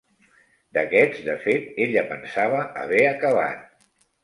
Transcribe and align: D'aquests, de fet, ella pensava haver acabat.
D'aquests, 0.77 1.19
de 1.27 1.35
fet, 1.43 1.69
ella 1.87 2.05
pensava 2.15 2.65
haver 2.87 3.05
acabat. 3.13 3.89